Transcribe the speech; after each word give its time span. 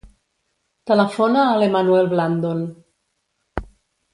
Telefona 0.91 1.43
a 1.49 1.59
l'Emanuel 1.63 2.09
Blandon. 2.15 2.65